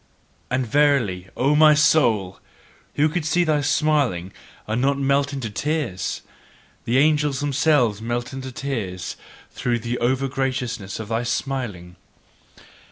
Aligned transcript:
And 0.49 0.65
verily, 0.65 1.27
O 1.37 1.55
my 1.55 1.75
soul! 1.75 2.39
Who 2.95 3.07
could 3.07 3.23
see 3.23 3.43
thy 3.43 3.61
smiling 3.61 4.33
and 4.65 4.81
not 4.81 4.97
melt 4.97 5.31
into 5.31 5.51
tears? 5.51 6.23
The 6.85 6.97
angels 6.97 7.39
themselves 7.39 8.01
melt 8.01 8.33
into 8.33 8.51
tears 8.51 9.15
through 9.51 9.77
the 9.77 9.99
over 9.99 10.27
graciousness 10.27 10.99
of 10.99 11.09
thy 11.09 11.21
smiling. 11.21 11.97